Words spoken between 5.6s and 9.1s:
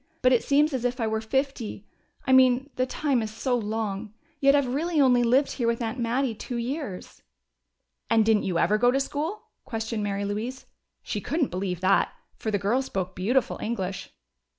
with Aunt Mattie two years." "And didn't you ever go to